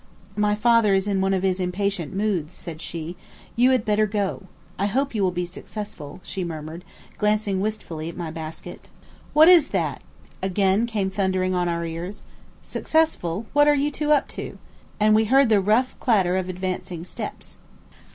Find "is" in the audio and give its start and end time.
0.95-1.05, 9.47-9.67